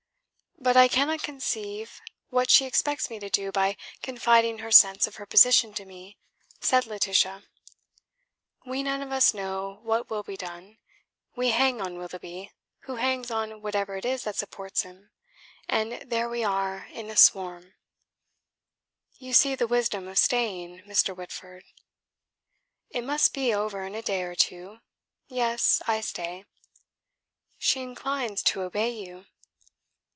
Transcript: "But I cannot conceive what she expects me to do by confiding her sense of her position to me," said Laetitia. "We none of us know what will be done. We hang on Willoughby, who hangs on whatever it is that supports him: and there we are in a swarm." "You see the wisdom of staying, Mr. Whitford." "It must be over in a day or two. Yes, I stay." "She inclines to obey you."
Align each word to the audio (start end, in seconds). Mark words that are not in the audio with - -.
"But 0.63 0.77
I 0.77 0.87
cannot 0.87 1.23
conceive 1.23 1.99
what 2.29 2.51
she 2.51 2.65
expects 2.67 3.09
me 3.09 3.17
to 3.17 3.31
do 3.31 3.51
by 3.51 3.75
confiding 4.03 4.59
her 4.59 4.71
sense 4.71 5.07
of 5.07 5.15
her 5.15 5.25
position 5.25 5.73
to 5.73 5.85
me," 5.85 6.19
said 6.59 6.85
Laetitia. 6.85 7.45
"We 8.63 8.83
none 8.83 9.01
of 9.01 9.11
us 9.11 9.33
know 9.33 9.79
what 9.81 10.11
will 10.11 10.21
be 10.21 10.37
done. 10.37 10.77
We 11.35 11.49
hang 11.49 11.81
on 11.81 11.97
Willoughby, 11.97 12.51
who 12.81 12.97
hangs 12.97 13.31
on 13.31 13.63
whatever 13.63 13.95
it 13.97 14.05
is 14.05 14.23
that 14.23 14.35
supports 14.35 14.83
him: 14.83 15.09
and 15.67 15.93
there 16.07 16.29
we 16.29 16.43
are 16.43 16.85
in 16.91 17.09
a 17.09 17.17
swarm." 17.17 17.73
"You 19.17 19.33
see 19.33 19.55
the 19.55 19.65
wisdom 19.65 20.07
of 20.07 20.19
staying, 20.19 20.83
Mr. 20.83 21.15
Whitford." 21.17 21.63
"It 22.91 23.01
must 23.03 23.33
be 23.33 23.51
over 23.51 23.81
in 23.81 23.95
a 23.95 24.03
day 24.03 24.21
or 24.21 24.35
two. 24.35 24.81
Yes, 25.27 25.81
I 25.87 26.01
stay." 26.01 26.45
"She 27.57 27.81
inclines 27.81 28.43
to 28.43 28.61
obey 28.61 28.91
you." 28.91 29.25